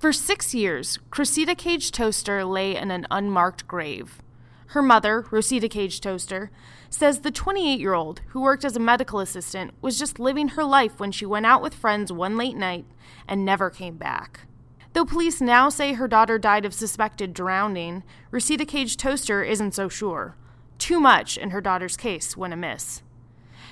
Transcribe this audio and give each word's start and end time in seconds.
For 0.00 0.14
six 0.14 0.54
years, 0.54 0.98
Cressida 1.10 1.54
Cage 1.54 1.92
Toaster 1.92 2.42
lay 2.42 2.74
in 2.74 2.90
an 2.90 3.06
unmarked 3.10 3.68
grave. 3.68 4.22
Her 4.68 4.80
mother, 4.80 5.26
Rosita 5.30 5.68
Cage 5.68 6.00
Toaster, 6.00 6.50
says 6.88 7.20
the 7.20 7.30
28 7.30 7.78
year 7.78 7.92
old, 7.92 8.22
who 8.28 8.40
worked 8.40 8.64
as 8.64 8.74
a 8.74 8.80
medical 8.80 9.20
assistant, 9.20 9.74
was 9.82 9.98
just 9.98 10.18
living 10.18 10.48
her 10.48 10.64
life 10.64 10.98
when 10.98 11.12
she 11.12 11.26
went 11.26 11.44
out 11.44 11.60
with 11.60 11.74
friends 11.74 12.10
one 12.10 12.38
late 12.38 12.56
night 12.56 12.86
and 13.28 13.44
never 13.44 13.68
came 13.68 13.98
back. 13.98 14.46
Though 14.94 15.04
police 15.04 15.38
now 15.38 15.68
say 15.68 15.92
her 15.92 16.08
daughter 16.08 16.38
died 16.38 16.64
of 16.64 16.72
suspected 16.72 17.34
drowning, 17.34 18.02
Rosita 18.30 18.64
Cage 18.64 18.96
Toaster 18.96 19.42
isn't 19.42 19.74
so 19.74 19.90
sure. 19.90 20.34
Too 20.78 20.98
much 20.98 21.36
in 21.36 21.50
her 21.50 21.60
daughter's 21.60 21.98
case 21.98 22.38
went 22.38 22.54
amiss. 22.54 23.02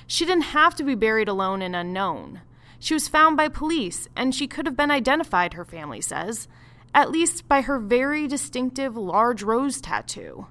She 0.05 0.27
didn't 0.27 0.53
have 0.53 0.75
to 0.75 0.83
be 0.83 0.93
buried 0.93 1.27
alone 1.27 1.63
and 1.63 1.75
unknown. 1.75 2.41
She 2.79 2.93
was 2.93 3.09
found 3.09 3.35
by 3.35 3.49
police, 3.49 4.07
and 4.15 4.33
she 4.33 4.47
could 4.47 4.65
have 4.65 4.77
been 4.77 4.89
identified, 4.91 5.53
her 5.53 5.65
family 5.65 6.01
says, 6.01 6.47
at 6.93 7.11
least 7.11 7.47
by 7.47 7.61
her 7.61 7.77
very 7.77 8.27
distinctive 8.27 8.95
large 8.95 9.43
rose 9.43 9.81
tattoo. 9.81 10.47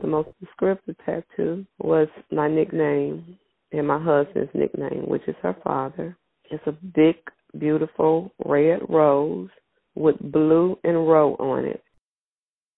The 0.00 0.06
most 0.06 0.30
descriptive 0.40 0.96
tattoo 1.04 1.66
was 1.78 2.08
my 2.32 2.48
nickname 2.48 3.38
and 3.72 3.86
my 3.86 4.02
husband's 4.02 4.50
nickname, 4.54 5.04
which 5.06 5.26
is 5.28 5.36
her 5.42 5.56
father. 5.62 6.16
It's 6.50 6.66
a 6.66 6.72
big, 6.72 7.16
beautiful 7.58 8.32
red 8.44 8.80
rose 8.88 9.50
with 9.94 10.16
blue 10.20 10.78
and 10.84 11.08
row 11.08 11.34
on 11.34 11.64
it. 11.64 11.82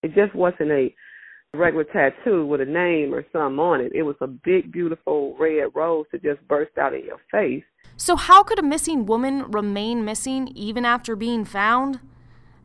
It 0.02 0.14
just 0.14 0.34
wasn't 0.34 0.70
a 0.70 0.94
regular 1.54 1.84
tattoo 1.84 2.46
with 2.46 2.60
a 2.60 2.64
name 2.64 3.14
or 3.14 3.24
something 3.32 3.58
on 3.58 3.80
it. 3.80 3.92
It 3.94 4.02
was 4.02 4.16
a 4.20 4.26
big, 4.26 4.70
beautiful 4.70 5.36
red 5.38 5.68
rose 5.74 6.06
that 6.12 6.22
just 6.22 6.46
burst 6.46 6.76
out 6.78 6.94
of 6.94 7.04
your 7.04 7.18
face. 7.30 7.64
So, 7.96 8.16
how 8.16 8.42
could 8.42 8.58
a 8.58 8.62
missing 8.62 9.06
woman 9.06 9.50
remain 9.50 10.04
missing 10.04 10.48
even 10.54 10.84
after 10.84 11.16
being 11.16 11.44
found? 11.44 12.00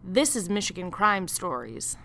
This 0.04 0.36
is 0.36 0.50
Michigan 0.50 0.92
Crime 0.92 1.28
Stories. 1.28 1.98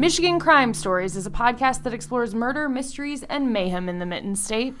Michigan 0.00 0.40
Crime 0.40 0.72
Stories 0.72 1.14
is 1.14 1.26
a 1.26 1.30
podcast 1.30 1.82
that 1.82 1.92
explores 1.92 2.34
murder, 2.34 2.70
mysteries, 2.70 3.22
and 3.24 3.52
mayhem 3.52 3.86
in 3.86 3.98
the 3.98 4.06
Mitten 4.06 4.34
State. 4.34 4.74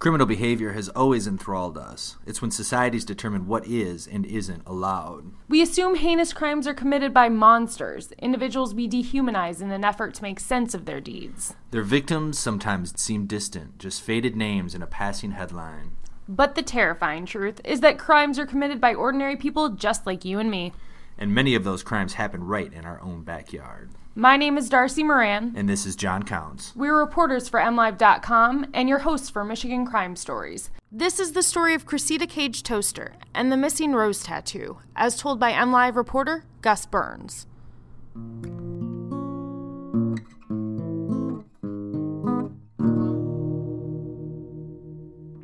Criminal 0.00 0.26
behavior 0.26 0.72
has 0.72 0.88
always 0.88 1.28
enthralled 1.28 1.78
us. 1.78 2.16
It's 2.26 2.42
when 2.42 2.50
societies 2.50 3.04
determine 3.04 3.46
what 3.46 3.68
is 3.68 4.08
and 4.08 4.26
isn't 4.26 4.64
allowed. 4.66 5.26
We 5.48 5.62
assume 5.62 5.94
heinous 5.94 6.32
crimes 6.32 6.66
are 6.66 6.74
committed 6.74 7.14
by 7.14 7.28
monsters, 7.28 8.10
individuals 8.18 8.74
we 8.74 8.88
dehumanize 8.88 9.62
in 9.62 9.70
an 9.70 9.84
effort 9.84 10.12
to 10.14 10.24
make 10.24 10.40
sense 10.40 10.74
of 10.74 10.86
their 10.86 11.00
deeds. 11.00 11.54
Their 11.70 11.84
victims 11.84 12.36
sometimes 12.36 13.00
seem 13.00 13.26
distant, 13.26 13.78
just 13.78 14.02
faded 14.02 14.34
names 14.34 14.74
in 14.74 14.82
a 14.82 14.88
passing 14.88 15.30
headline. 15.30 15.92
But 16.28 16.56
the 16.56 16.62
terrifying 16.62 17.26
truth 17.26 17.60
is 17.64 17.78
that 17.82 17.96
crimes 17.96 18.40
are 18.40 18.46
committed 18.46 18.80
by 18.80 18.92
ordinary 18.92 19.36
people 19.36 19.68
just 19.68 20.04
like 20.04 20.24
you 20.24 20.40
and 20.40 20.50
me. 20.50 20.72
And 21.18 21.34
many 21.34 21.54
of 21.54 21.64
those 21.64 21.82
crimes 21.82 22.14
happen 22.14 22.42
right 22.44 22.72
in 22.72 22.84
our 22.84 23.00
own 23.00 23.22
backyard. 23.22 23.90
My 24.16 24.36
name 24.36 24.56
is 24.56 24.68
Darcy 24.68 25.02
Moran. 25.02 25.54
And 25.56 25.68
this 25.68 25.86
is 25.86 25.96
John 25.96 26.22
Counts. 26.22 26.72
We're 26.76 26.98
reporters 26.98 27.48
for 27.48 27.58
MLive.com 27.60 28.66
and 28.74 28.88
your 28.88 29.00
hosts 29.00 29.30
for 29.30 29.44
Michigan 29.44 29.86
Crime 29.86 30.16
Stories. 30.16 30.70
This 30.92 31.18
is 31.18 31.32
the 31.32 31.42
story 31.42 31.74
of 31.74 31.86
Cressida 31.86 32.26
Cage 32.26 32.62
Toaster 32.62 33.14
and 33.34 33.50
the 33.50 33.56
missing 33.56 33.92
rose 33.92 34.22
tattoo, 34.22 34.78
as 34.94 35.16
told 35.16 35.40
by 35.40 35.52
MLive 35.52 35.96
reporter 35.96 36.44
Gus 36.62 36.86
Burns. 36.86 37.46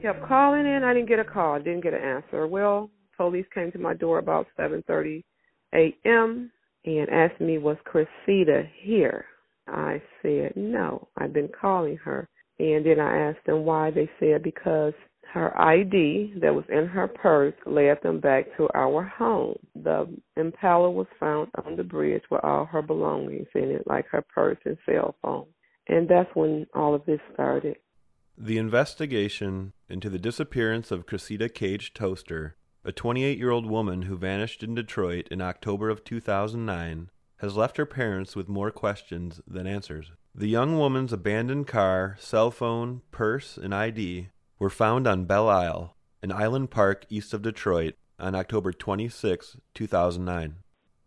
Kept 0.01 0.27
calling 0.27 0.67
in. 0.67 0.83
I 0.85 0.95
didn't 0.95 1.09
get 1.09 1.19
a 1.19 1.25
call. 1.25 1.55
I 1.55 1.59
didn't 1.59 1.83
get 1.83 1.95
an 1.95 2.03
answer. 2.03 2.47
Well, 2.47 2.91
police 3.17 3.47
came 3.53 3.73
to 3.73 3.79
my 3.79 3.95
door 3.95 4.19
about 4.19 4.47
7:30 4.57 5.25
a.m 5.75 6.51
and 6.85 7.09
asked 7.11 7.41
me, 7.41 7.59
Was 7.59 7.77
Cressida 7.85 8.69
here? 8.81 9.27
I 9.67 10.03
said, 10.23 10.53
No, 10.57 11.09
I've 11.17 11.33
been 11.33 11.51
calling 11.61 11.97
her. 11.99 12.29
And 12.59 12.85
then 12.85 13.01
I 13.01 13.29
asked 13.29 13.47
them 13.47 13.65
why. 13.65 13.91
They 13.91 14.09
said, 14.19 14.43
Because 14.43 14.95
her 15.33 15.59
ID 15.61 16.35
that 16.41 16.55
was 16.55 16.65
in 16.69 16.87
her 16.87 17.07
purse 17.07 17.55
led 17.65 17.99
them 18.03 18.21
back 18.21 18.47
to 18.57 18.69
our 18.75 19.05
home. 19.05 19.57
The 19.75 20.09
Impala 20.37 20.91
was 20.91 21.07
found 21.21 21.49
on 21.65 21.77
the 21.77 21.85
bridge 21.85 22.25
with 22.31 22.43
all 22.43 22.65
her 22.65 22.83
belongings 22.83 23.47
in 23.55 23.71
it, 23.71 23.87
like 23.87 24.07
her 24.09 24.23
purse 24.23 24.59
and 24.65 24.77
cell 24.87 25.15
phone. 25.23 25.47
And 25.89 26.09
that's 26.09 26.31
when 26.35 26.67
all 26.75 26.95
of 26.95 27.05
this 27.07 27.21
started. 27.33 27.77
The 28.37 28.59
investigation 28.59 29.75
into 29.89 30.09
the 30.09 30.19
disappearance 30.19 30.91
of 30.91 31.07
Cressida 31.07 31.49
Cage 31.49 31.93
Toaster 31.93 32.57
a 32.85 32.93
28 32.93 33.39
year 33.39 33.51
old 33.51 33.67
woman 33.67 34.03
who 34.03 34.17
vanished 34.17 34.63
in 34.63 34.75
Detroit 34.75 35.29
in 35.31 35.41
October 35.41 35.91
of 35.91 36.05
2009 36.05 37.11
has 37.39 37.57
left 37.57 37.77
her 37.77 37.87
parents 37.87 38.37
with 38.37 38.49
more 38.49 38.71
questions 38.71 39.41
than 39.47 39.67
answers. 39.67 40.13
The 40.35 40.49
young 40.49 40.79
woman's 40.79 41.13
abandoned 41.13 41.67
car, 41.67 42.17
cell 42.21 42.51
phone, 42.51 43.03
purse, 43.11 43.57
and 43.57 43.75
ID 43.75 44.29
were 44.59 44.71
found 44.71 45.07
on 45.07 45.25
Belle 45.25 45.49
Isle, 45.49 45.97
an 46.23 46.33
island 46.33 46.71
park 46.71 47.05
east 47.09 47.35
of 47.35 47.43
Detroit, 47.43 47.95
on 48.19 48.35
October 48.35 48.73
26, 48.73 49.57
2009. 49.75 50.57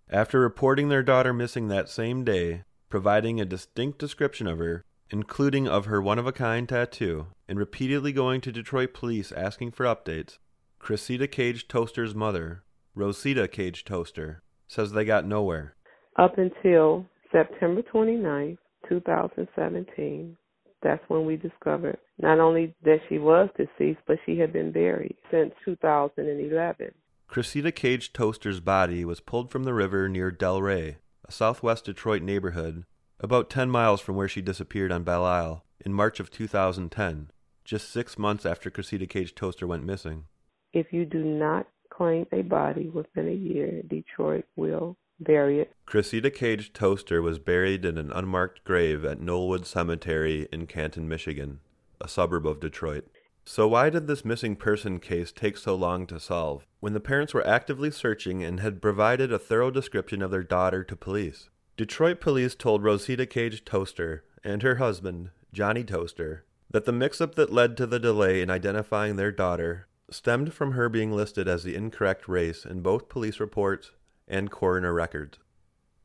After 0.10 0.40
reporting 0.40 0.90
their 0.90 1.04
daughter 1.04 1.32
missing 1.32 1.68
that 1.68 1.88
same 1.88 2.24
day, 2.24 2.64
providing 2.90 3.40
a 3.40 3.46
distinct 3.46 4.00
description 4.00 4.48
of 4.48 4.58
her, 4.58 4.84
including 5.10 5.68
of 5.68 5.86
her 5.86 6.02
one 6.02 6.20
of 6.20 6.28
a 6.28 6.32
kind 6.32 6.68
tattoo, 6.68 7.28
and 7.48 7.60
repeatedly 7.60 8.12
going 8.12 8.42
to 8.42 8.52
Detroit 8.52 8.94
police 8.94 9.32
asking 9.32 9.72
for 9.72 9.86
updates, 9.86 10.40
Cressida 10.84 11.30
Cage 11.30 11.70
Toaster's 11.70 12.14
mother, 12.14 12.66
Rosita 12.94 13.48
Cage 13.48 13.86
Toaster, 13.86 14.44
says 14.68 14.92
they 14.92 15.06
got 15.06 15.26
nowhere. 15.26 15.78
Up 16.18 16.38
until 16.38 17.06
September 17.32 17.82
29th, 17.84 18.58
2017, 18.90 20.36
that's 20.82 21.02
when 21.08 21.26
we 21.26 21.38
discovered 21.38 22.00
not 22.22 22.42
only 22.42 22.76
that 22.84 23.00
she 23.08 23.18
was 23.18 23.48
deceased, 23.56 24.02
but 24.06 24.18
she 24.26 24.38
had 24.38 24.52
been 24.52 24.74
buried 24.74 25.16
since 25.32 25.54
2011. 25.64 26.92
Cressida 27.30 27.72
Cage 27.72 28.12
Toaster's 28.12 28.60
body 28.60 29.06
was 29.06 29.22
pulled 29.22 29.52
from 29.52 29.64
the 29.64 29.74
river 29.74 30.10
near 30.10 30.34
Delray, 30.34 30.98
a 31.24 31.32
southwest 31.32 31.86
Detroit 31.86 32.24
neighborhood, 32.24 32.84
about 33.22 33.50
10 33.50 33.70
miles 33.70 34.02
from 34.02 34.18
where 34.18 34.28
she 34.28 34.42
disappeared 34.42 34.92
on 34.92 35.04
Belle 35.04 35.24
Isle, 35.24 35.64
in 35.80 35.94
March 35.94 36.20
of 36.20 36.30
2010, 36.30 37.32
just 37.64 37.90
six 37.90 38.18
months 38.18 38.46
after 38.46 38.70
Cressida 38.70 39.08
Cage 39.08 39.34
Toaster 39.34 39.66
went 39.66 39.86
missing. 39.86 40.26
If 40.74 40.92
you 40.92 41.06
do 41.06 41.24
not 41.24 41.68
claim 41.90 42.26
a 42.32 42.42
body 42.42 42.90
within 42.90 43.28
a 43.28 43.32
year, 43.32 43.84
Detroit 43.88 44.46
will 44.56 44.98
bury 45.20 45.60
it. 45.60 45.72
Cressida 45.86 46.32
Cage 46.32 46.74
Toaster 46.74 47.22
was 47.22 47.38
buried 47.38 47.86
in 47.86 48.00
an 48.00 48.12
unmarked 48.12 48.64
grave 48.64 49.06
at 49.06 49.20
Knollwood 49.22 49.68
Cemetery 49.68 50.48
in 50.52 50.66
Canton, 50.66 51.08
Michigan, 51.08 51.60
a 52.02 52.08
suburb 52.08 52.48
of 52.48 52.60
Detroit. 52.60 53.06
So, 53.46 53.68
why 53.68 53.92
did 53.92 54.08
this 54.08 54.26
missing 54.26 54.56
person 54.56 55.00
case 55.00 55.32
take 55.32 55.58
so 55.58 55.76
long 55.76 56.08
to 56.08 56.20
solve 56.20 56.66
when 56.80 56.94
the 56.94 57.00
parents 57.00 57.36
were 57.36 57.46
actively 57.46 57.92
searching 57.92 58.44
and 58.44 58.60
had 58.60 58.82
provided 58.82 59.32
a 59.32 59.38
thorough 59.38 59.70
description 59.70 60.24
of 60.24 60.32
their 60.32 60.44
daughter 60.44 60.84
to 60.86 60.96
police? 60.96 61.50
Detroit 61.78 62.20
police 62.20 62.56
told 62.56 62.84
Rosita 62.84 63.28
Cage 63.28 63.64
Toaster 63.64 64.24
and 64.44 64.64
her 64.64 64.76
husband, 64.76 65.30
Johnny 65.52 65.84
Toaster, 65.84 66.46
that 66.72 66.86
the 66.86 66.92
mix 66.92 67.22
up 67.22 67.36
that 67.36 67.54
led 67.54 67.78
to 67.78 67.86
the 67.86 68.00
delay 68.00 68.42
in 68.42 68.50
identifying 68.50 69.18
their 69.18 69.32
daughter 69.32 69.88
stemmed 70.14 70.54
from 70.54 70.74
her 70.74 70.90
being 70.90 71.12
listed 71.12 71.48
as 71.48 71.64
the 71.64 71.76
incorrect 71.76 72.28
race 72.28 72.66
in 72.66 72.82
both 72.82 73.10
police 73.10 73.40
reports 73.40 73.92
and 74.28 74.52
coroner 74.52 74.94
records. 74.94 75.40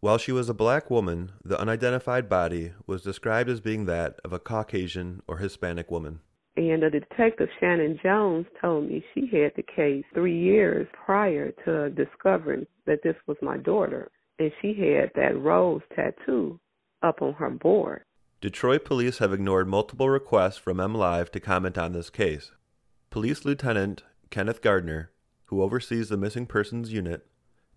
While 0.01 0.19
she 0.19 0.33
was 0.33 0.49
a 0.49 0.55
black 0.55 0.91
woman, 0.91 1.33
the 1.45 1.59
unidentified 1.61 2.29
body 2.29 2.73
was 2.87 3.03
described 3.03 3.51
as 3.51 3.61
being 3.61 3.87
that 3.87 4.21
of 4.25 4.33
a 4.33 4.39
Caucasian 4.39 5.23
or 5.27 5.39
Hispanic 5.39 5.91
woman. 5.91 6.21
And 6.57 6.83
the 6.83 6.91
detective 6.91 7.49
Shannon 7.61 7.99
Jones 8.03 8.47
told 8.61 8.89
me 8.89 9.05
she 9.15 9.23
had 9.27 9.53
the 9.57 9.63
case 9.63 10.05
three 10.15 10.39
years 10.39 10.89
prior 11.05 11.53
to 11.65 11.91
discovering 11.91 12.67
that 12.87 13.03
this 13.03 13.17
was 13.27 13.37
my 13.43 13.57
daughter. 13.57 14.11
And 14.39 14.53
she 14.61 14.69
had 14.75 15.11
that 15.15 15.37
rose 15.41 15.83
tattoo 15.95 16.59
up 17.03 17.23
on 17.23 17.35
her 17.35 17.51
board. 17.51 18.03
Detroit 18.41 18.85
police 18.85 19.19
have 19.19 19.33
ignored 19.33 19.67
multiple 19.67 20.09
requests 20.09 20.59
from 20.59 20.79
MLive 20.79 21.31
to 21.31 21.41
comment 21.41 21.77
on 21.77 21.93
this 21.93 22.09
case. 22.09 22.53
Police 23.11 23.47
Lieutenant 23.47 24.03
Kenneth 24.31 24.61
Gardner, 24.61 25.11
who 25.47 25.63
oversees 25.63 26.11
the 26.11 26.19
missing 26.19 26.47
persons 26.47 26.93
unit, 26.93 27.27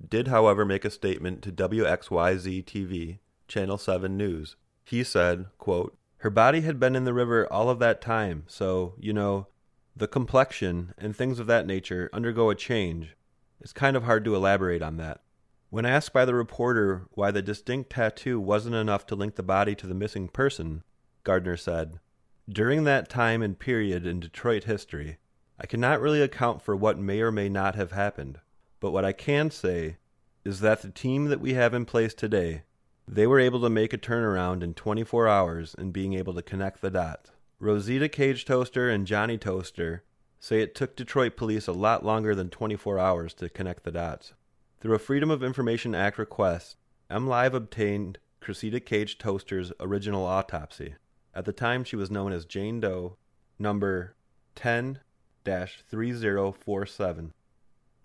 did, 0.06 0.28
however, 0.28 0.66
make 0.66 0.84
a 0.84 0.90
statement 0.90 1.42
to 1.44 1.52
WXYZ 1.54 2.66
TV, 2.66 3.20
Channel 3.48 3.78
7 3.78 4.18
News, 4.18 4.58
He 4.84 5.04
said, 5.06 5.46
quote, 5.58 5.98
Her 6.18 6.30
body 6.30 6.62
had 6.62 6.80
been 6.82 6.98
in 6.98 7.06
the 7.06 7.14
river 7.14 7.48
all 7.52 7.70
of 7.70 7.80
that 7.80 8.02
time, 8.02 8.44
so, 8.48 8.96
you 9.00 9.14
know, 9.14 9.48
the 9.96 10.08
complexion 10.08 10.94
and 10.98 11.16
things 11.16 11.40
of 11.40 11.48
that 11.48 11.66
nature 11.66 12.10
undergo 12.12 12.50
a 12.50 12.56
change. 12.56 13.16
It's 13.62 13.74
kind 13.74 13.96
of 13.96 14.04
hard 14.04 14.26
to 14.26 14.36
elaborate 14.36 14.82
on 14.82 14.98
that. 14.98 15.22
When 15.70 15.86
asked 15.86 16.12
by 16.12 16.26
the 16.26 16.36
reporter 16.36 17.08
why 17.12 17.32
the 17.32 17.42
distinct 17.42 17.92
tattoo 17.92 18.40
wasn't 18.40 18.76
enough 18.76 19.06
to 19.08 19.16
link 19.16 19.36
the 19.36 19.44
body 19.44 19.76
to 19.76 19.88
the 19.88 19.94
missing 19.94 20.28
person, 20.28 20.84
Gardner 21.24 21.56
said, 21.56 22.00
During 22.50 22.84
that 22.86 23.10
time 23.10 23.42
and 23.42 23.58
period 23.58 24.06
in 24.06 24.20
Detroit 24.20 24.64
history, 24.64 25.18
I 25.60 25.68
cannot 25.68 26.02
really 26.02 26.22
account 26.22 26.62
for 26.62 26.76
what 26.76 26.98
may 26.98 27.22
or 27.22 27.32
may 27.32 27.50
not 27.50 27.76
have 27.76 27.92
happened, 27.92 28.40
but 28.80 28.92
what 28.92 29.06
I 29.06 29.14
can 29.14 29.52
say 29.52 29.98
is 30.44 30.60
that 30.62 30.82
the 30.82 30.90
team 30.90 31.26
that 31.26 31.40
we 31.40 31.54
have 31.54 31.74
in 31.74 31.86
place 31.86 32.14
today, 32.14 32.64
they 33.08 33.28
were 33.28 33.40
able 33.40 33.62
to 33.62 33.70
make 33.70 33.94
a 33.94 33.98
turnaround 33.98 34.64
in 34.64 34.74
24 34.74 35.28
hours 35.28 35.76
in 35.76 35.92
being 35.92 36.14
able 36.14 36.34
to 36.34 36.42
connect 36.42 36.82
the 36.82 36.90
dots. 36.90 37.32
Rosita 37.60 38.10
Cage 38.10 38.44
Toaster 38.44 38.90
and 38.90 39.06
Johnny 39.06 39.38
Toaster 39.38 40.04
say 40.40 40.62
it 40.62 40.74
took 40.74 40.96
Detroit 40.96 41.38
police 41.38 41.68
a 41.68 41.74
lot 41.74 42.04
longer 42.04 42.34
than 42.34 42.50
24 42.50 42.98
hours 42.98 43.36
to 43.36 43.50
connect 43.50 43.84
the 43.84 43.92
dots. 43.92 44.34
Through 44.80 44.96
a 44.96 45.00
Freedom 45.00 45.30
of 45.30 45.44
Information 45.44 45.94
Act 45.94 46.18
request, 46.18 46.76
MLive 47.12 47.54
obtained 47.54 48.18
Cressida 48.40 48.80
Cage 48.80 49.20
Toaster's 49.20 49.72
original 49.80 50.26
autopsy. 50.26 50.96
At 51.34 51.46
the 51.46 51.54
time, 51.54 51.84
she 51.84 51.96
was 51.96 52.12
known 52.12 52.34
as 52.34 52.46
Jane 52.46 52.80
Doe, 52.80 53.18
number 53.58 54.16
10 54.56 55.00
3047. 55.46 57.34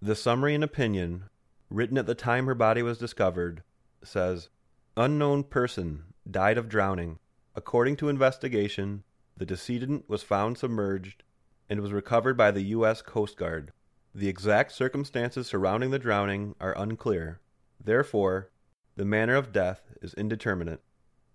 The 0.01 0.15
summary 0.15 0.55
and 0.55 0.65
opinion, 0.65 1.25
written 1.69 1.99
at 1.99 2.07
the 2.07 2.15
time 2.15 2.47
her 2.47 2.55
body 2.55 2.83
was 2.83 2.99
discovered, 2.99 3.63
says 4.03 4.49
Unknown 4.97 5.45
person 5.45 6.05
died 6.31 6.57
of 6.57 6.69
drowning. 6.69 7.19
According 7.55 7.97
to 7.97 8.09
investigation, 8.09 9.03
the 9.37 9.45
decedent 9.47 10.09
was 10.09 10.23
found 10.23 10.57
submerged 10.57 11.25
and 11.69 11.81
was 11.81 11.93
recovered 11.93 12.37
by 12.37 12.51
the 12.51 12.63
U.S. 12.63 13.03
Coast 13.03 13.37
Guard. 13.37 13.73
The 14.15 14.29
exact 14.29 14.73
circumstances 14.73 15.47
surrounding 15.47 15.91
the 15.91 15.99
drowning 15.99 16.55
are 16.61 16.79
unclear. 16.79 17.41
Therefore, 17.83 18.51
the 18.97 19.05
manner 19.05 19.35
of 19.35 19.53
death 19.53 19.83
is 20.01 20.15
indeterminate. 20.15 20.81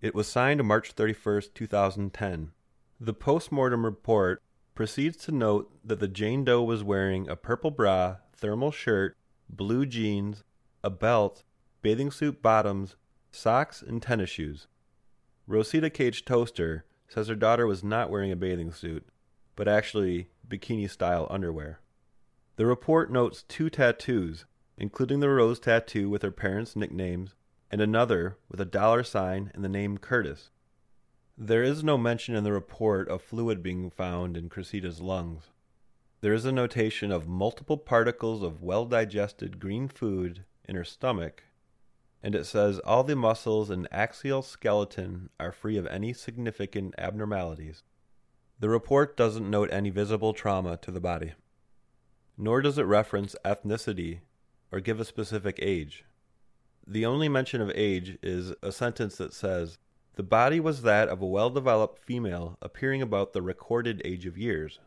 It 0.02 0.16
was 0.16 0.26
signed 0.26 0.64
March 0.64 0.90
31, 0.90 1.42
2010. 1.54 2.50
The 2.98 3.14
post-mortem 3.14 3.84
report 3.84 4.42
proceeds 4.74 5.16
to 5.18 5.32
note 5.32 5.72
that 5.84 6.00
the 6.00 6.08
Jane 6.08 6.42
Doe 6.42 6.64
was 6.64 6.82
wearing 6.82 7.28
a 7.28 7.36
purple 7.36 7.70
bra, 7.70 8.16
thermal 8.34 8.72
shirt, 8.72 9.16
blue 9.48 9.86
jeans, 9.86 10.42
a 10.82 10.90
belt, 10.90 11.44
bathing 11.82 12.10
suit 12.10 12.42
bottoms, 12.42 12.96
socks, 13.30 13.80
and 13.80 14.02
tennis 14.02 14.28
shoes. 14.28 14.66
Rosita 15.46 15.88
Cage 15.88 16.24
Toaster 16.24 16.84
says 17.06 17.28
her 17.28 17.36
daughter 17.36 17.68
was 17.68 17.84
not 17.84 18.10
wearing 18.10 18.32
a 18.32 18.36
bathing 18.36 18.72
suit, 18.72 19.06
but 19.54 19.68
actually 19.68 20.30
bikini 20.48 20.90
style 20.90 21.28
underwear. 21.30 21.78
The 22.56 22.66
report 22.66 23.12
notes 23.12 23.44
two 23.44 23.70
tattoos, 23.70 24.46
including 24.76 25.20
the 25.20 25.28
rose 25.28 25.60
tattoo 25.60 26.10
with 26.10 26.22
her 26.22 26.32
parents' 26.32 26.74
nicknames 26.74 27.36
and 27.72 27.80
another 27.80 28.36
with 28.50 28.60
a 28.60 28.66
dollar 28.66 29.02
sign 29.02 29.50
and 29.54 29.64
the 29.64 29.68
name 29.68 29.96
Curtis. 29.96 30.50
There 31.38 31.62
is 31.62 31.82
no 31.82 31.96
mention 31.96 32.34
in 32.36 32.44
the 32.44 32.52
report 32.52 33.08
of 33.08 33.22
fluid 33.22 33.62
being 33.62 33.90
found 33.90 34.36
in 34.36 34.50
Cressida's 34.50 35.00
lungs. 35.00 35.44
There 36.20 36.34
is 36.34 36.44
a 36.44 36.52
notation 36.52 37.10
of 37.10 37.26
multiple 37.26 37.78
particles 37.78 38.42
of 38.42 38.62
well 38.62 38.84
digested 38.84 39.58
green 39.58 39.88
food 39.88 40.44
in 40.68 40.76
her 40.76 40.84
stomach, 40.84 41.44
and 42.22 42.34
it 42.34 42.44
says 42.44 42.78
all 42.80 43.02
the 43.02 43.16
muscles 43.16 43.70
and 43.70 43.88
axial 43.90 44.42
skeleton 44.42 45.30
are 45.40 45.50
free 45.50 45.78
of 45.78 45.86
any 45.86 46.12
significant 46.12 46.94
abnormalities. 46.98 47.82
The 48.60 48.68
report 48.68 49.16
doesn't 49.16 49.50
note 49.50 49.72
any 49.72 49.88
visible 49.88 50.34
trauma 50.34 50.76
to 50.76 50.90
the 50.90 51.00
body, 51.00 51.32
nor 52.36 52.60
does 52.60 52.76
it 52.76 52.82
reference 52.82 53.34
ethnicity 53.44 54.20
or 54.70 54.80
give 54.80 55.00
a 55.00 55.04
specific 55.06 55.58
age. 55.60 56.04
The 56.86 57.06
only 57.06 57.28
mention 57.28 57.60
of 57.60 57.70
age 57.74 58.18
is 58.22 58.52
a 58.62 58.72
sentence 58.72 59.16
that 59.16 59.32
says, 59.32 59.78
the 60.14 60.22
body 60.22 60.60
was 60.60 60.82
that 60.82 61.08
of 61.08 61.22
a 61.22 61.26
well 61.26 61.48
developed 61.48 61.98
female 61.98 62.58
appearing 62.60 63.00
about 63.00 63.32
the 63.32 63.40
recorded 63.40 64.02
age 64.04 64.26
of 64.26 64.36
years. 64.36 64.78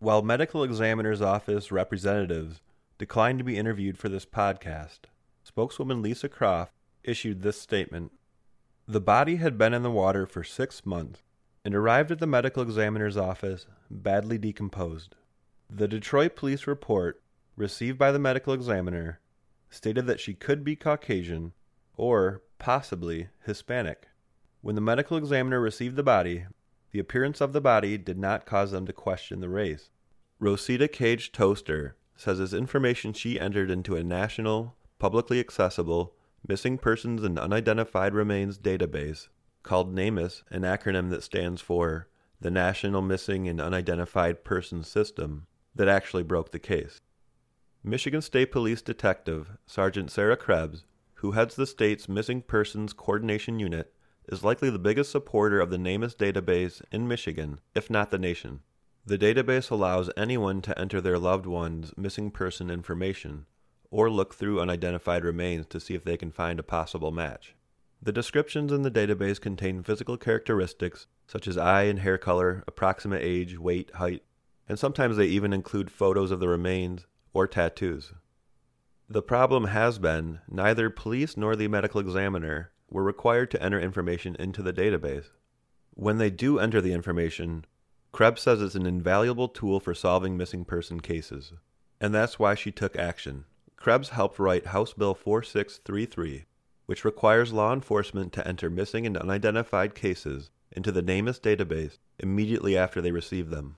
While 0.00 0.22
medical 0.22 0.64
examiner's 0.64 1.22
office 1.22 1.70
representatives 1.70 2.60
declined 2.98 3.38
to 3.38 3.44
be 3.44 3.58
interviewed 3.58 3.96
for 3.96 4.08
this 4.08 4.26
podcast, 4.26 5.00
spokeswoman 5.44 6.02
Lisa 6.02 6.28
Croft 6.28 6.72
issued 7.04 7.42
this 7.42 7.60
statement 7.60 8.12
The 8.88 9.00
body 9.00 9.36
had 9.36 9.56
been 9.56 9.72
in 9.72 9.82
the 9.82 9.90
water 9.90 10.26
for 10.26 10.42
six 10.42 10.84
months 10.84 11.22
and 11.64 11.74
arrived 11.74 12.10
at 12.10 12.18
the 12.18 12.26
medical 12.26 12.62
examiner's 12.62 13.16
office 13.16 13.66
badly 13.90 14.38
decomposed. 14.38 15.14
The 15.70 15.88
Detroit 15.88 16.34
police 16.34 16.66
report, 16.66 17.22
received 17.56 17.98
by 17.98 18.10
the 18.10 18.18
medical 18.18 18.52
examiner, 18.52 19.20
stated 19.70 20.06
that 20.06 20.20
she 20.20 20.34
could 20.34 20.64
be 20.64 20.76
Caucasian 20.76 21.52
or 21.96 22.42
possibly 22.58 23.28
Hispanic. 23.44 24.08
When 24.60 24.74
the 24.74 24.80
medical 24.80 25.16
examiner 25.16 25.60
received 25.60 25.96
the 25.96 26.02
body, 26.02 26.46
the 26.92 26.98
appearance 26.98 27.40
of 27.40 27.52
the 27.52 27.60
body 27.60 27.98
did 27.98 28.18
not 28.18 28.46
cause 28.46 28.70
them 28.70 28.86
to 28.86 28.92
question 28.92 29.40
the 29.40 29.48
race. 29.48 29.90
Rosita 30.38 30.88
Cage 30.88 31.32
Toaster 31.32 31.96
says 32.16 32.40
as 32.40 32.54
information 32.54 33.12
she 33.12 33.38
entered 33.38 33.70
into 33.70 33.96
a 33.96 34.04
national, 34.04 34.76
publicly 34.98 35.40
accessible, 35.40 36.14
missing 36.46 36.78
persons 36.78 37.22
and 37.22 37.38
unidentified 37.38 38.14
remains 38.14 38.58
database 38.58 39.28
called 39.62 39.94
NamUs, 39.94 40.42
an 40.50 40.62
acronym 40.62 41.10
that 41.10 41.22
stands 41.22 41.60
for 41.60 42.08
the 42.40 42.50
National 42.50 43.02
Missing 43.02 43.48
and 43.48 43.60
Unidentified 43.60 44.44
Persons 44.44 44.88
System, 44.88 45.46
that 45.74 45.88
actually 45.88 46.22
broke 46.22 46.52
the 46.52 46.58
case. 46.58 47.00
Michigan 47.88 48.20
State 48.20 48.50
Police 48.50 48.82
Detective 48.82 49.58
Sergeant 49.64 50.10
Sarah 50.10 50.36
Krebs, 50.36 50.86
who 51.14 51.30
heads 51.30 51.54
the 51.54 51.68
state's 51.68 52.08
Missing 52.08 52.42
Persons 52.42 52.92
Coordination 52.92 53.60
Unit, 53.60 53.94
is 54.28 54.42
likely 54.42 54.70
the 54.70 54.78
biggest 54.80 55.12
supporter 55.12 55.60
of 55.60 55.70
the 55.70 55.76
NamUs 55.76 56.16
database 56.16 56.82
in 56.90 57.06
Michigan, 57.06 57.60
if 57.76 57.88
not 57.88 58.10
the 58.10 58.18
nation. 58.18 58.58
The 59.04 59.16
database 59.16 59.70
allows 59.70 60.10
anyone 60.16 60.62
to 60.62 60.76
enter 60.76 61.00
their 61.00 61.16
loved 61.16 61.46
one's 61.46 61.96
missing 61.96 62.32
person 62.32 62.70
information 62.70 63.46
or 63.92 64.10
look 64.10 64.34
through 64.34 64.60
unidentified 64.60 65.24
remains 65.24 65.66
to 65.66 65.78
see 65.78 65.94
if 65.94 66.02
they 66.02 66.16
can 66.16 66.32
find 66.32 66.58
a 66.58 66.64
possible 66.64 67.12
match. 67.12 67.54
The 68.02 68.10
descriptions 68.10 68.72
in 68.72 68.82
the 68.82 68.90
database 68.90 69.40
contain 69.40 69.84
physical 69.84 70.16
characteristics 70.16 71.06
such 71.28 71.46
as 71.46 71.56
eye 71.56 71.84
and 71.84 72.00
hair 72.00 72.18
color, 72.18 72.64
approximate 72.66 73.22
age, 73.22 73.56
weight, 73.56 73.92
height, 73.94 74.24
and 74.68 74.76
sometimes 74.76 75.16
they 75.16 75.26
even 75.26 75.52
include 75.52 75.88
photos 75.88 76.32
of 76.32 76.40
the 76.40 76.48
remains 76.48 77.06
or 77.36 77.46
tattoos. 77.46 78.14
The 79.10 79.20
problem 79.20 79.64
has 79.66 79.98
been 79.98 80.40
neither 80.48 80.88
police 80.88 81.36
nor 81.36 81.54
the 81.54 81.68
medical 81.68 82.00
examiner 82.00 82.70
were 82.88 83.02
required 83.02 83.50
to 83.50 83.62
enter 83.62 83.78
information 83.78 84.34
into 84.38 84.62
the 84.62 84.72
database. 84.72 85.26
When 85.92 86.16
they 86.16 86.30
do 86.30 86.58
enter 86.58 86.80
the 86.80 86.94
information, 86.94 87.66
Krebs 88.10 88.40
says 88.40 88.62
it's 88.62 88.74
an 88.74 88.86
invaluable 88.86 89.48
tool 89.48 89.80
for 89.80 89.94
solving 89.94 90.38
missing 90.38 90.64
person 90.64 91.00
cases. 91.00 91.52
And 92.00 92.14
that's 92.14 92.38
why 92.38 92.54
she 92.54 92.72
took 92.72 92.96
action. 92.96 93.44
Krebs 93.76 94.08
helped 94.08 94.38
write 94.38 94.68
House 94.68 94.94
Bill 94.94 95.12
4633, 95.12 96.46
which 96.86 97.04
requires 97.04 97.52
law 97.52 97.74
enforcement 97.74 98.32
to 98.32 98.48
enter 98.48 98.70
missing 98.70 99.04
and 99.04 99.14
unidentified 99.14 99.94
cases 99.94 100.50
into 100.72 100.90
the 100.90 101.02
NamUs 101.02 101.38
database 101.38 101.98
immediately 102.18 102.78
after 102.78 103.02
they 103.02 103.12
receive 103.12 103.50
them. 103.50 103.76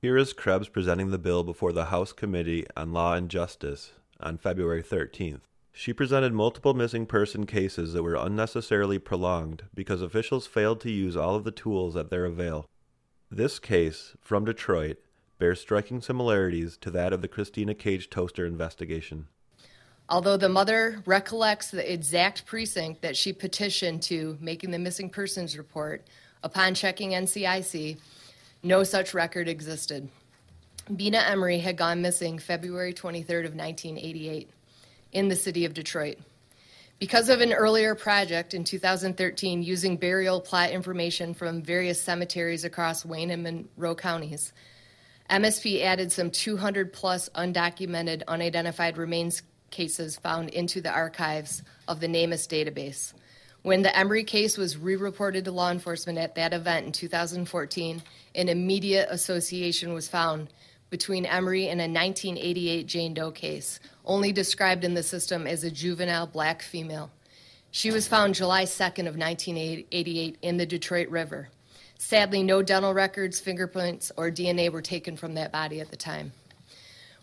Here 0.00 0.16
is 0.16 0.32
Krebs 0.32 0.68
presenting 0.68 1.10
the 1.10 1.18
bill 1.18 1.42
before 1.42 1.72
the 1.72 1.86
House 1.86 2.12
Committee 2.12 2.64
on 2.76 2.92
Law 2.92 3.14
and 3.14 3.28
Justice 3.28 3.94
on 4.20 4.38
February 4.38 4.80
13th. 4.80 5.40
She 5.72 5.92
presented 5.92 6.32
multiple 6.32 6.72
missing 6.72 7.04
person 7.04 7.46
cases 7.46 7.94
that 7.94 8.04
were 8.04 8.14
unnecessarily 8.14 9.00
prolonged 9.00 9.64
because 9.74 10.00
officials 10.00 10.46
failed 10.46 10.80
to 10.82 10.90
use 10.92 11.16
all 11.16 11.34
of 11.34 11.42
the 11.42 11.50
tools 11.50 11.96
at 11.96 12.10
their 12.10 12.26
avail. 12.26 12.66
This 13.28 13.58
case, 13.58 14.14
from 14.20 14.44
Detroit, 14.44 14.98
bears 15.40 15.60
striking 15.60 16.00
similarities 16.00 16.76
to 16.76 16.92
that 16.92 17.12
of 17.12 17.20
the 17.20 17.26
Christina 17.26 17.74
Cage 17.74 18.08
toaster 18.08 18.46
investigation. 18.46 19.26
Although 20.08 20.36
the 20.36 20.48
mother 20.48 21.02
recollects 21.06 21.72
the 21.72 21.92
exact 21.92 22.46
precinct 22.46 23.02
that 23.02 23.16
she 23.16 23.32
petitioned 23.32 24.02
to 24.02 24.38
making 24.40 24.70
the 24.70 24.78
missing 24.78 25.10
persons 25.10 25.58
report, 25.58 26.06
upon 26.44 26.74
checking 26.74 27.10
NCIC, 27.10 27.98
no 28.62 28.82
such 28.84 29.14
record 29.14 29.48
existed. 29.48 30.08
Bina 30.94 31.18
Emery 31.18 31.58
had 31.58 31.76
gone 31.76 32.02
missing 32.02 32.38
February 32.38 32.94
23rd 32.94 33.46
of 33.46 33.54
1988 33.54 34.50
in 35.12 35.28
the 35.28 35.36
city 35.36 35.64
of 35.64 35.74
Detroit. 35.74 36.18
Because 36.98 37.28
of 37.28 37.40
an 37.40 37.52
earlier 37.52 37.94
project 37.94 38.54
in 38.54 38.64
2013 38.64 39.62
using 39.62 39.96
burial 39.96 40.40
plot 40.40 40.70
information 40.70 41.32
from 41.32 41.62
various 41.62 42.00
cemeteries 42.00 42.64
across 42.64 43.04
Wayne 43.04 43.30
and 43.30 43.42
Monroe 43.44 43.94
counties, 43.94 44.52
MSP 45.30 45.82
added 45.82 46.10
some 46.10 46.30
200 46.30 46.92
plus 46.92 47.28
undocumented, 47.36 48.22
unidentified 48.26 48.96
remains 48.96 49.42
cases 49.70 50.16
found 50.16 50.48
into 50.48 50.80
the 50.80 50.90
archives 50.90 51.62
of 51.86 52.00
the 52.00 52.08
NamUs 52.08 52.48
database. 52.48 53.12
When 53.68 53.82
the 53.82 53.94
Emery 53.94 54.24
case 54.24 54.56
was 54.56 54.78
re 54.78 54.96
reported 54.96 55.44
to 55.44 55.52
law 55.52 55.70
enforcement 55.70 56.16
at 56.18 56.34
that 56.36 56.54
event 56.54 56.86
in 56.86 56.92
2014, 56.92 58.02
an 58.34 58.48
immediate 58.48 59.08
association 59.10 59.92
was 59.92 60.08
found 60.08 60.48
between 60.88 61.26
Emery 61.26 61.68
and 61.68 61.78
a 61.78 61.84
1988 61.84 62.86
Jane 62.86 63.12
Doe 63.12 63.30
case, 63.30 63.78
only 64.06 64.32
described 64.32 64.84
in 64.84 64.94
the 64.94 65.02
system 65.02 65.46
as 65.46 65.64
a 65.64 65.70
juvenile 65.70 66.26
black 66.26 66.62
female. 66.62 67.10
She 67.70 67.90
was 67.90 68.08
found 68.08 68.34
July 68.34 68.64
2nd 68.64 69.06
of 69.06 69.18
1988 69.18 70.38
in 70.40 70.56
the 70.56 70.64
Detroit 70.64 71.10
River. 71.10 71.50
Sadly, 71.98 72.42
no 72.42 72.62
dental 72.62 72.94
records, 72.94 73.38
fingerprints, 73.38 74.10
or 74.16 74.30
DNA 74.30 74.72
were 74.72 74.80
taken 74.80 75.14
from 75.14 75.34
that 75.34 75.52
body 75.52 75.78
at 75.78 75.90
the 75.90 75.96
time. 75.96 76.32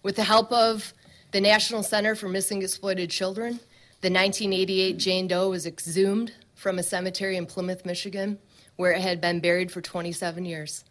With 0.04 0.16
the 0.16 0.24
help 0.26 0.52
of 0.52 0.94
the 1.32 1.42
National 1.42 1.82
Center 1.82 2.14
for 2.14 2.30
Missing 2.30 2.62
Exploited 2.62 3.10
Children, 3.10 3.60
the 4.02 4.12
1988 4.12 4.98
Jane 4.98 5.28
Doe 5.28 5.50
was 5.50 5.66
exhumed 5.66 6.34
from 6.54 6.78
a 6.78 6.84
cemetery 6.84 7.38
in 7.38 7.46
Plymouth, 7.46 7.86
Michigan, 7.86 8.40
where 8.76 8.92
it 8.92 9.02
had 9.02 9.22
been 9.22 9.40
buried 9.40 9.72
for 9.72 9.82
27 9.82 10.46
years. 10.46 10.84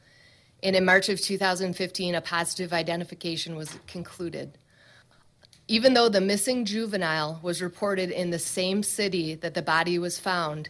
And 0.63 0.75
in 0.75 0.85
March 0.85 1.09
of 1.09 1.21
2015, 1.21 2.15
a 2.15 2.21
positive 2.21 2.73
identification 2.73 3.55
was 3.55 3.79
concluded. 3.87 4.57
Even 5.69 5.95
though 5.95 6.09
the 6.09 6.21
missing 6.21 6.65
juvenile 6.65 7.39
was 7.43 7.63
reported 7.63 8.11
in 8.11 8.31
the 8.31 8.39
same 8.39 8.83
city 8.83 9.35
that 9.35 9.55
the 9.55 9.63
body 9.63 9.99
was 9.99 10.19
found, 10.19 10.69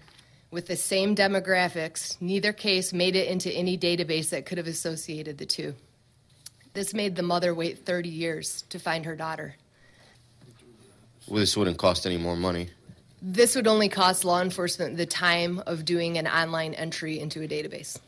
with 0.51 0.67
the 0.69 0.77
same 0.77 1.17
demographics, 1.17 2.17
neither 2.21 2.53
case 2.53 2.93
made 2.93 3.17
it 3.17 3.29
into 3.29 3.51
any 3.53 3.77
database 3.77 4.31
that 4.31 4.47
could 4.47 4.59
have 4.59 4.69
associated 4.69 5.39
the 5.39 5.47
two. 5.47 5.75
This 6.75 6.95
made 6.95 7.17
the 7.17 7.23
mother 7.23 7.53
wait 7.55 7.85
30 7.85 8.09
years 8.09 8.63
to 8.71 8.79
find 8.79 9.05
her 9.05 9.17
daughter. 9.17 9.57
Well, 11.27 11.41
this 11.41 11.57
wouldn't 11.57 11.79
cost 11.79 12.07
any 12.07 12.19
more 12.19 12.37
money. 12.37 12.69
This 13.23 13.57
would 13.57 13.67
only 13.67 13.89
cost 13.89 14.25
law 14.25 14.43
enforcement 14.43 14.99
the 14.99 15.07
time 15.07 15.63
of 15.67 15.87
doing 15.87 16.19
an 16.19 16.27
online 16.27 16.75
entry 16.75 17.19
into 17.19 17.43
a 17.43 17.49
database. 17.49 17.99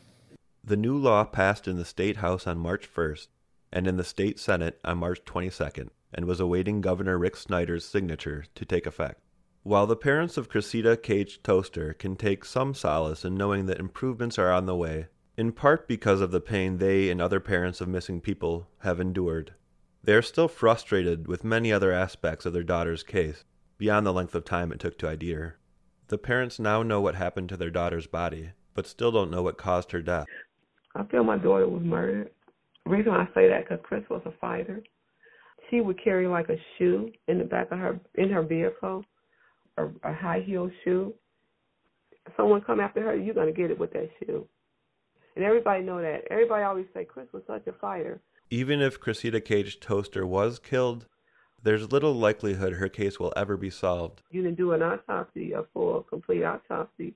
The 0.63 0.77
new 0.77 0.95
law 0.95 1.23
passed 1.23 1.67
in 1.67 1.77
the 1.77 1.85
State 1.85 2.17
House 2.17 2.45
on 2.45 2.59
March 2.59 2.87
1st 2.93 3.27
and 3.71 3.87
in 3.87 3.97
the 3.97 4.03
State 4.03 4.39
Senate 4.39 4.79
on 4.85 4.99
March 4.99 5.23
22nd 5.25 5.89
and 6.13 6.25
was 6.25 6.39
awaiting 6.39 6.81
Governor 6.81 7.17
Rick 7.17 7.35
Snyder's 7.37 7.85
signature 7.85 8.45
to 8.53 8.65
take 8.65 8.85
effect. 8.85 9.21
While 9.63 9.87
the 9.87 9.95
parents 9.95 10.37
of 10.37 10.49
Cressida 10.49 10.95
Cage 10.95 11.41
Toaster 11.41 11.93
can 11.93 12.15
take 12.15 12.45
some 12.45 12.73
solace 12.73 13.25
in 13.25 13.35
knowing 13.35 13.65
that 13.65 13.79
improvements 13.79 14.37
are 14.37 14.51
on 14.51 14.65
the 14.65 14.75
way, 14.75 15.07
in 15.35 15.51
part 15.51 15.87
because 15.87 16.21
of 16.21 16.31
the 16.31 16.39
pain 16.39 16.77
they 16.77 17.09
and 17.09 17.21
other 17.21 17.39
parents 17.39 17.81
of 17.81 17.87
missing 17.87 18.21
people 18.21 18.67
have 18.79 18.99
endured, 18.99 19.53
they 20.07 20.13
are 20.13 20.21
still 20.21 20.47
frustrated 20.47 21.27
with 21.27 21.43
many 21.43 21.69
other 21.69 21.91
aspects 21.91 22.45
of 22.45 22.53
their 22.53 22.63
daughter's 22.63 23.03
case, 23.03 23.43
beyond 23.77 24.05
the 24.05 24.13
length 24.13 24.33
of 24.33 24.45
time 24.45 24.71
it 24.71 24.79
took 24.79 24.97
to 24.99 25.09
ID 25.09 25.33
her. 25.33 25.59
The 26.07 26.17
parents 26.17 26.59
now 26.59 26.81
know 26.81 27.01
what 27.01 27.15
happened 27.15 27.49
to 27.49 27.57
their 27.57 27.69
daughter's 27.69 28.07
body, 28.07 28.51
but 28.73 28.87
still 28.87 29.11
don't 29.11 29.29
know 29.29 29.43
what 29.43 29.57
caused 29.57 29.91
her 29.91 30.01
death. 30.01 30.25
I 30.95 31.03
feel 31.03 31.25
my 31.25 31.37
daughter 31.37 31.67
was 31.67 31.83
murdered. 31.83 32.31
The 32.85 32.91
reason 32.91 33.11
I 33.11 33.25
say 33.35 33.49
that 33.49 33.65
because 33.67 33.83
Chris 33.83 34.03
was 34.09 34.21
a 34.25 34.31
fighter. 34.39 34.81
She 35.69 35.81
would 35.81 36.01
carry 36.01 36.25
like 36.25 36.47
a 36.47 36.55
shoe 36.77 37.11
in 37.27 37.37
the 37.39 37.43
back 37.43 37.69
of 37.71 37.79
her 37.79 37.99
in 38.15 38.29
her 38.29 38.43
vehicle 38.43 39.03
a, 39.77 39.87
a 40.03 40.13
high 40.13 40.41
heel 40.45 40.71
shoe, 40.85 41.13
If 42.25 42.31
someone 42.37 42.61
come 42.61 42.79
after 42.79 43.01
her, 43.01 43.15
you're 43.17 43.35
gonna 43.35 43.51
get 43.51 43.71
it 43.71 43.77
with 43.77 43.91
that 43.91 44.09
shoe. 44.19 44.47
And 45.35 45.43
everybody 45.43 45.83
know 45.83 46.01
that. 46.01 46.21
Everybody 46.31 46.63
always 46.63 46.85
say 46.93 47.03
Chris 47.03 47.27
was 47.33 47.43
such 47.45 47.67
a 47.67 47.73
fighter. 47.73 48.21
Even 48.49 48.81
if 48.81 48.99
Cressida 48.99 49.41
Cage 49.41 49.79
Toaster 49.79 50.25
was 50.25 50.59
killed, 50.59 51.05
there's 51.63 51.91
little 51.91 52.13
likelihood 52.13 52.73
her 52.73 52.87
case 52.87 53.19
will 53.19 53.33
ever 53.35 53.57
be 53.57 53.69
solved. 53.69 54.21
You 54.31 54.41
didn't 54.41 54.57
do 54.57 54.71
an 54.71 54.81
autopsy, 54.81 55.51
a 55.51 55.63
full, 55.73 56.03
complete 56.03 56.43
autopsy. 56.43 57.13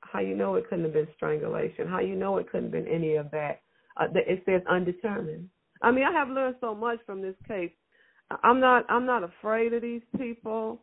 How 0.00 0.20
you 0.20 0.36
know 0.36 0.54
it 0.54 0.68
couldn't 0.68 0.84
have 0.84 0.92
been 0.92 1.08
strangulation? 1.16 1.88
How 1.88 2.00
you 2.00 2.14
know 2.14 2.36
it 2.38 2.50
couldn't 2.50 2.72
have 2.72 2.84
been 2.84 2.92
any 2.92 3.16
of 3.16 3.30
that? 3.32 3.60
Uh, 3.96 4.06
it 4.14 4.42
says 4.46 4.62
undetermined. 4.70 5.48
I 5.82 5.90
mean, 5.90 6.04
I 6.04 6.12
have 6.12 6.28
learned 6.28 6.56
so 6.60 6.74
much 6.74 6.98
from 7.06 7.22
this 7.22 7.34
case. 7.46 7.72
I'm 8.42 8.60
not, 8.60 8.84
I'm 8.88 9.06
not 9.06 9.24
afraid 9.24 9.72
of 9.72 9.82
these 9.82 10.02
people. 10.16 10.80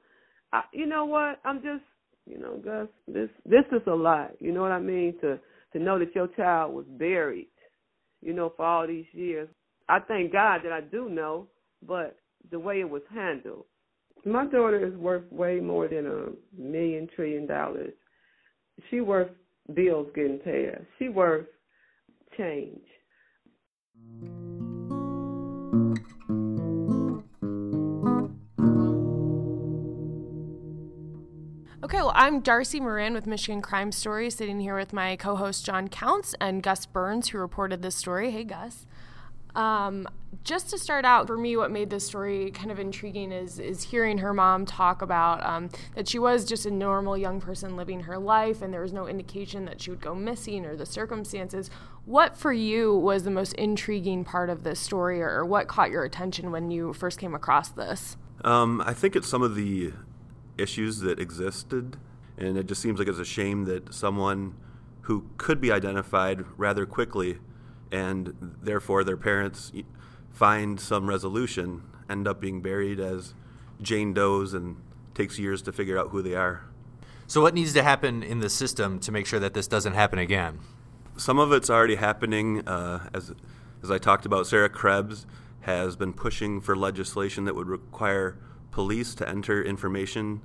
I, 0.52 0.64
you 0.74 0.86
know 0.86 1.06
what? 1.06 1.40
I'm 1.46 1.58
just, 1.62 1.84
you 2.26 2.40
know, 2.40 2.58
Gus, 2.58 2.88
this 3.08 3.30
this 3.46 3.66
is 3.72 3.82
a 3.88 3.94
lot. 3.94 4.32
You 4.40 4.52
know 4.52 4.62
what 4.62 4.72
I 4.72 4.80
mean? 4.80 5.16
To 5.22 5.40
to 5.74 5.80
know 5.80 6.00
that 6.00 6.16
your 6.16 6.28
child 6.30 6.74
was 6.74 6.86
buried, 6.88 7.50
you 8.22 8.34
know, 8.34 8.52
for 8.56 8.66
all 8.66 8.88
these 8.88 9.06
years. 9.12 9.48
I 9.88 10.00
thank 10.00 10.32
God 10.32 10.62
that 10.64 10.72
I 10.72 10.82
do 10.82 11.10
know, 11.10 11.48
but 11.86 12.18
the 12.50 12.60
way 12.60 12.80
it 12.80 12.90
was 12.90 13.04
handled. 13.14 13.66
My 14.26 14.46
daughter 14.46 14.84
is 14.86 14.96
worth 14.96 15.32
way 15.32 15.60
more 15.60 15.88
than 15.88 16.08
a 16.08 16.60
million 16.60 17.08
trillion 17.16 17.46
dollars. 17.46 17.94
She 18.90 19.02
worth 19.02 19.30
bills 19.76 20.08
getting 20.16 20.40
paid. 20.40 20.72
She 20.98 21.10
worth 21.10 21.46
change. 22.36 22.82
Okay, 31.84 31.98
well, 31.98 32.12
I'm 32.16 32.40
Darcy 32.40 32.80
Moran 32.80 33.14
with 33.14 33.28
Michigan 33.28 33.62
Crime 33.62 33.92
Story, 33.92 34.32
sitting 34.32 34.60
here 34.60 34.76
with 34.76 34.92
my 34.92 35.16
co 35.16 35.36
host 35.36 35.64
John 35.64 35.88
Counts 35.88 36.34
and 36.42 36.64
Gus 36.64 36.88
Burns, 36.88 37.30
who 37.30 37.38
reported 37.38 37.84
this 37.84 37.96
story. 37.96 38.32
Hey, 38.32 38.44
Gus. 38.44 38.88
Um, 39.56 40.08
just 40.44 40.70
to 40.70 40.78
start 40.78 41.06
out, 41.06 41.28
for 41.28 41.38
me, 41.38 41.58
what 41.58 41.72
made 41.72 41.90
this 41.90 42.06
story 42.06 42.52
kind 42.52 42.72
of 42.72 42.80
intriguing 42.80 43.32
is 43.32 43.58
is 43.58 43.84
hearing 43.84 44.20
her 44.20 44.34
mom 44.34 44.66
talk 44.66 45.02
about 45.02 45.44
um, 45.44 45.70
that 45.96 46.08
she 46.08 46.20
was 46.20 46.46
just 46.46 46.66
a 46.66 46.72
normal 46.72 47.18
young 47.18 47.42
person 47.42 47.76
living 47.76 48.02
her 48.02 48.20
life, 48.20 48.62
and 48.62 48.74
there 48.74 48.82
was 48.82 48.94
no 48.94 49.08
indication 49.08 49.66
that 49.66 49.82
she 49.82 49.90
would 49.90 50.02
go 50.02 50.14
missing 50.14 50.66
or 50.66 50.76
the 50.76 50.86
circumstances. 50.86 51.70
What 52.06 52.38
for 52.38 52.54
you 52.54 52.94
was 52.96 53.24
the 53.24 53.32
most 53.32 53.54
intriguing 53.54 54.24
part 54.24 54.50
of 54.50 54.64
this 54.64 54.80
story, 54.80 55.22
or 55.22 55.44
what 55.44 55.68
caught 55.68 55.90
your 55.90 56.04
attention 56.04 56.52
when 56.52 56.70
you 56.70 56.94
first 56.94 57.18
came 57.18 57.34
across 57.34 57.70
this? 57.70 58.18
Um, 58.44 58.84
I 58.86 58.94
think 58.94 59.16
it's 59.16 59.28
some 59.28 59.42
of 59.42 59.56
the 59.56 59.94
issues 60.58 61.00
that 61.00 61.20
existed, 61.20 61.98
and 62.38 62.58
it 62.58 62.68
just 62.68 62.82
seems 62.82 63.00
like 63.00 63.08
it's 63.08 63.18
a 63.18 63.26
shame 63.26 63.66
that 63.66 63.94
someone 63.94 64.56
who 65.02 65.28
could 65.38 65.60
be 65.62 65.72
identified 65.72 66.46
rather 66.58 66.86
quickly 66.86 67.40
and 67.92 68.56
therefore 68.62 69.04
their 69.04 69.18
parents 69.18 69.72
find 70.32 70.80
some 70.80 71.08
resolution 71.08 71.84
end 72.10 72.28
up 72.28 72.40
being 72.40 72.62
buried 72.62 73.00
as 73.00 73.34
Jane 73.82 74.14
Doe's 74.14 74.54
and 74.54 74.78
takes 75.14 75.40
years 75.40 75.62
to 75.64 75.72
figure 75.72 75.98
out 75.98 76.10
who 76.10 76.22
they 76.22 76.36
are. 76.36 76.66
So, 77.28 77.42
what 77.42 77.54
needs 77.54 77.74
to 77.74 77.84
happen 77.84 78.22
in 78.22 78.40
the 78.40 78.50
system 78.50 79.00
to 79.00 79.12
make 79.12 79.26
sure 79.26 79.40
that 79.40 79.54
this 79.54 79.68
doesn't 79.68 79.94
happen 79.94 80.20
again? 80.20 80.60
Some 81.18 81.40
of 81.40 81.52
it's 81.52 81.70
already 81.70 81.96
happening. 81.96 82.68
Uh, 82.68 83.10
as, 83.14 83.34
as 83.82 83.90
I 83.90 83.98
talked 83.98 84.26
about, 84.26 84.46
Sarah 84.46 84.70
Krebs 84.70 85.26
has 85.62 85.96
been 85.96 86.14
pushing 86.14 86.62
for 86.62 86.76
legislation 86.76 87.46
that 87.46 87.56
would 87.56 87.68
require 87.68 88.38
police 88.70 89.16
to 89.16 89.28
enter 89.28 89.64
information 89.64 90.42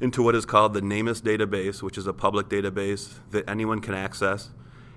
into 0.00 0.22
what 0.22 0.34
is 0.34 0.44
called 0.44 0.74
the 0.74 0.80
NamUs 0.80 1.20
database, 1.20 1.82
which 1.82 1.98
is 1.98 2.06
a 2.06 2.12
public 2.12 2.48
database 2.48 3.14
that 3.30 3.48
anyone 3.48 3.80
can 3.80 3.94
access. 3.94 4.50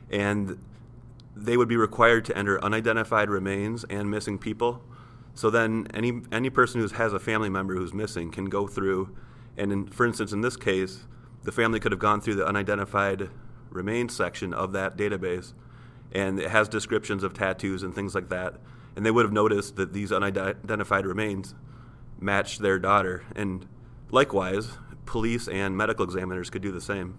And 0.10 0.58
they 1.36 1.58
would 1.58 1.68
be 1.68 1.78
required 1.78 2.26
to 2.26 2.38
enter 2.38 2.64
unidentified 2.64 3.30
remains 3.30 3.84
and 3.86 4.10
missing 4.10 4.38
people. 4.38 4.84
So 5.34 5.50
then 5.50 5.88
any 5.94 6.22
any 6.32 6.50
person 6.50 6.82
who 6.82 6.88
has 6.88 7.14
a 7.14 7.20
family 7.20 7.50
member 7.50 7.76
who's 7.76 7.94
missing 7.94 8.32
can 8.32 8.46
go 8.46 8.68
through, 8.68 9.16
and 9.58 9.72
in, 9.72 9.88
for 9.88 10.06
instance, 10.06 10.34
in 10.34 10.42
this 10.42 10.58
case, 10.58 11.06
the 11.44 11.52
family 11.52 11.80
could 11.80 11.92
have 11.92 12.00
gone 12.00 12.22
through 12.22 12.36
the 12.36 12.46
unidentified 12.46 13.30
remains 13.70 14.14
section 14.14 14.54
of 14.54 14.74
that 14.74 14.98
database, 14.98 15.54
and 16.12 16.40
it 16.40 16.50
has 16.50 16.68
descriptions 16.68 17.24
of 17.24 17.34
tattoos 17.34 17.84
and 17.84 17.96
things 17.96 18.14
like 18.14 18.30
that, 18.30 18.56
and 18.96 19.06
they 19.06 19.12
would 19.12 19.24
have 19.24 19.34
noticed 19.34 19.78
that 19.78 19.94
these 19.94 20.12
unidentified 20.12 21.06
remains 21.06 21.56
matched 22.20 22.62
their 22.62 22.78
daughter. 22.78 23.24
And 23.36 23.66
likewise, 24.12 24.78
police 25.06 25.48
and 25.48 25.76
medical 25.78 26.06
examiners 26.06 26.50
could 26.50 26.62
do 26.62 26.72
the 26.72 26.82
same. 26.82 27.18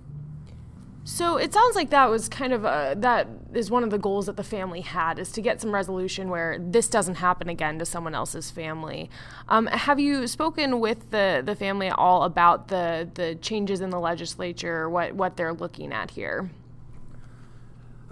So 1.13 1.37
it 1.37 1.53
sounds 1.53 1.77
like 1.77 1.91
that 1.91 2.09
was 2.09 2.27
kind 2.31 2.55
of 2.55 2.65
a, 2.65 2.95
that 2.97 3.29
is 3.53 3.71
one 3.71 3.85
of 3.85 3.91
the 3.91 3.99
goals 3.99 4.25
that 4.25 4.39
the 4.39 4.43
family 4.43 4.81
had 4.81 5.19
is 5.19 5.31
to 5.33 5.43
get 5.43 5.61
some 5.61 5.71
resolution 5.71 6.31
where 6.31 6.59
this 6.59 6.89
doesn't 6.89 7.17
happen 7.17 7.51
again 7.51 7.79
to 7.81 7.85
someone 7.85 8.15
else's 8.15 8.51
family. 8.51 9.11
Um, 9.47 9.67
have 9.67 10.01
you 10.01 10.27
spoken 10.27 10.81
with 10.81 11.11
the, 11.11 11.43
the 11.45 11.55
family 11.55 11.89
at 11.89 11.99
all 11.99 12.23
about 12.23 12.69
the 12.69 13.11
the 13.13 13.35
changes 13.35 13.83
in 13.83 13.91
the 13.91 14.01
legislature, 14.01 14.89
what 14.89 15.15
what 15.15 15.37
they're 15.37 15.53
looking 15.53 15.93
at 15.93 16.13
here? 16.13 16.51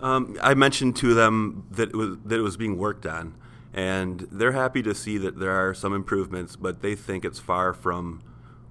Um, 0.01 0.37
I 0.43 0.53
mentioned 0.53 0.95
to 0.97 1.15
them 1.15 1.67
that 1.71 1.89
it 1.89 1.97
was 1.97 2.19
that 2.27 2.39
it 2.39 2.43
was 2.43 2.59
being 2.59 2.77
worked 2.77 3.07
on, 3.07 3.35
and 3.73 4.29
they're 4.31 4.53
happy 4.53 4.83
to 4.83 4.95
see 4.95 5.17
that 5.17 5.39
there 5.39 5.53
are 5.53 5.73
some 5.73 5.95
improvements, 5.95 6.55
but 6.55 6.83
they 6.83 6.95
think 6.95 7.25
it's 7.25 7.39
far 7.39 7.73
from 7.73 8.23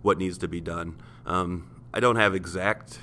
what 0.03 0.19
needs 0.19 0.37
to 0.37 0.47
be 0.47 0.61
done. 0.61 1.01
Um, 1.25 1.81
I 1.91 1.99
don't 1.99 2.17
have 2.17 2.35
exact 2.35 2.99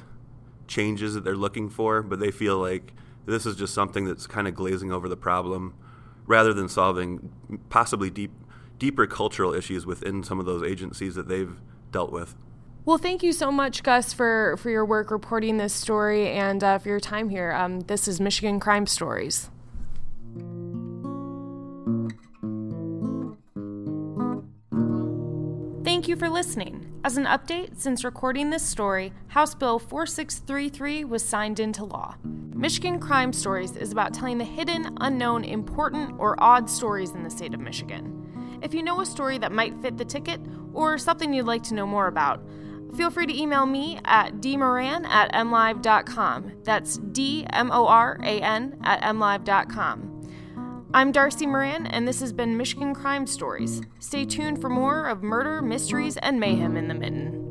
changes 0.66 1.14
that 1.14 1.25
they're 1.25 1.37
looking 1.37 1.68
for, 1.68 2.02
but 2.02 2.18
they 2.18 2.30
feel 2.30 2.58
like 2.58 2.92
this 3.26 3.46
is 3.46 3.56
just 3.56 3.75
something 3.75 4.04
that's 4.04 4.26
kind 4.26 4.46
of 4.46 4.54
glazing 4.54 4.92
over 4.92 5.08
the 5.08 5.16
problem 5.16 5.75
rather 6.26 6.52
than 6.52 6.68
solving 6.68 7.30
possibly 7.68 8.11
deep, 8.11 8.32
deeper 8.78 9.06
cultural 9.06 9.52
issues 9.52 9.87
within 9.87 10.23
some 10.23 10.40
of 10.40 10.46
those 10.46 10.62
agencies 10.62 11.14
that 11.14 11.28
they've 11.28 11.61
dealt 11.92 12.12
with. 12.12 12.35
Well, 12.85 12.99
thank 12.99 13.25
you 13.25 13.32
so 13.32 13.50
much, 13.50 13.82
Gus, 13.82 14.12
for, 14.12 14.56
for 14.58 14.70
your 14.70 14.85
work 14.85 15.11
reporting 15.11 15.56
this 15.56 15.73
story 15.73 16.28
and 16.28 16.62
uh, 16.62 16.78
for 16.78 16.88
your 16.88 17.00
time 17.00 17.30
here. 17.30 17.52
Um, 17.52 17.80
this 17.80 18.06
is 18.06 18.20
Michigan 18.20 18.61
Crime 18.61 18.87
Stories. 18.87 19.50
Thank 26.06 26.20
you 26.20 26.25
for 26.25 26.32
listening. 26.32 27.00
As 27.02 27.16
an 27.16 27.25
update, 27.25 27.80
since 27.80 28.04
recording 28.04 28.50
this 28.50 28.62
story, 28.62 29.12
House 29.26 29.56
Bill 29.56 29.80
4633 29.80 31.02
was 31.02 31.25
signed 31.25 31.58
into 31.58 31.84
law. 31.84 32.14
Michigan 32.22 33.00
Crime 33.00 33.32
Stories 33.32 33.75
is 33.75 33.90
about 33.90 34.14
telling 34.14 34.38
the 34.38 34.44
hidden, 34.44 34.96
unknown, 35.00 35.42
important, 35.42 36.14
or 36.20 36.40
odd 36.40 36.70
stories 36.70 37.10
in 37.10 37.25
the 37.25 37.28
state 37.28 37.54
of 37.54 37.58
Michigan. 37.60 38.60
If 38.62 38.72
you 38.72 38.84
know 38.84 39.00
a 39.00 39.04
story 39.04 39.38
that 39.38 39.50
might 39.50 39.82
fit 39.82 39.96
the 39.96 40.04
ticket 40.04 40.40
or 40.72 40.96
something 40.96 41.34
you'd 41.34 41.46
like 41.46 41.64
to 41.64 41.75
know 41.75 41.88
more 41.88 42.06
about, 42.06 42.40
feel 42.96 43.10
free 43.10 43.26
to 43.26 43.36
email 43.36 43.66
me 43.66 43.98
at 44.04 44.34
dmoran 44.34 45.06
at 45.06 45.32
mlive.com. 45.32 46.52
That's 46.62 46.98
D 46.98 47.44
M 47.52 47.72
O 47.72 47.88
R 47.88 48.16
A 48.22 48.40
N 48.40 48.78
at 48.84 49.02
mlive.com. 49.02 50.15
I'm 50.95 51.12
Darcy 51.12 51.47
Moran, 51.47 51.87
and 51.87 52.07
this 52.07 52.21
has 52.21 52.33
been 52.33 52.57
Michigan 52.57 52.95
Crime 52.95 53.26
Stories. 53.26 53.83
Stay 53.99 54.25
tuned 54.25 54.61
for 54.61 54.71
more 54.71 55.09
of 55.09 55.23
murder, 55.23 55.61
mysteries, 55.61 56.16
and 56.19 56.38
mayhem 56.38 56.76
in 56.76 56.88
the 56.88 56.95
Mitten. 56.95 57.46